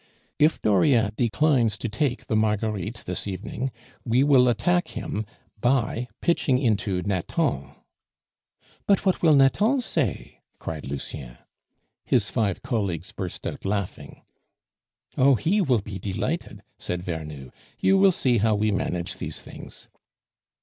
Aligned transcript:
"If 0.39 0.59
Dauriat 0.63 1.15
declines 1.15 1.77
to 1.77 1.87
take 1.87 2.25
the 2.25 2.35
Marguerites 2.35 3.03
this 3.03 3.27
evening, 3.27 3.69
we 4.03 4.23
will 4.23 4.47
attack 4.49 4.87
him 4.97 5.27
by 5.59 6.07
pitching 6.21 6.57
into 6.57 7.03
Nathan." 7.03 7.75
"But 8.87 9.05
what 9.05 9.21
will 9.21 9.35
Nathan 9.35 9.79
say?" 9.81 10.39
cried 10.57 10.87
Lucien. 10.87 11.37
His 12.03 12.31
five 12.31 12.63
colleagues 12.63 13.11
burst 13.11 13.45
out 13.45 13.63
laughing. 13.63 14.23
"Oh! 15.19 15.35
he 15.35 15.61
will 15.61 15.81
be 15.81 15.99
delighted," 15.99 16.63
said 16.79 17.01
Vernou. 17.03 17.51
"You 17.79 17.99
will 17.99 18.11
see 18.11 18.39
how 18.39 18.55
we 18.55 18.71
manage 18.71 19.17
these 19.17 19.43
things." 19.43 19.87